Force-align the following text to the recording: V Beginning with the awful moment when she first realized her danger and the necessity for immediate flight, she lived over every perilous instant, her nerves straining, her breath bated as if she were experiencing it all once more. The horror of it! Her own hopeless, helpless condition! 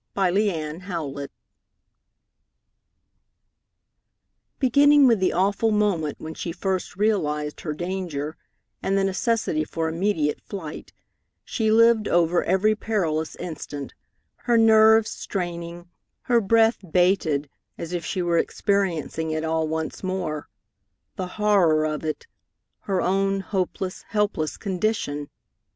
V 0.15 1.27
Beginning 4.57 5.05
with 5.05 5.19
the 5.19 5.31
awful 5.31 5.69
moment 5.69 6.19
when 6.19 6.33
she 6.33 6.51
first 6.51 6.95
realized 6.95 7.61
her 7.61 7.73
danger 7.73 8.35
and 8.81 8.97
the 8.97 9.03
necessity 9.03 9.63
for 9.63 9.87
immediate 9.87 10.41
flight, 10.41 10.91
she 11.45 11.69
lived 11.71 12.07
over 12.07 12.43
every 12.43 12.75
perilous 12.75 13.35
instant, 13.35 13.93
her 14.37 14.57
nerves 14.57 15.11
straining, 15.11 15.87
her 16.21 16.41
breath 16.41 16.79
bated 16.91 17.47
as 17.77 17.93
if 17.93 18.03
she 18.03 18.23
were 18.23 18.39
experiencing 18.39 19.29
it 19.29 19.43
all 19.45 19.67
once 19.67 20.01
more. 20.03 20.49
The 21.15 21.27
horror 21.37 21.85
of 21.85 22.03
it! 22.03 22.25
Her 22.79 23.03
own 23.03 23.41
hopeless, 23.41 24.01
helpless 24.07 24.57
condition! 24.57 25.29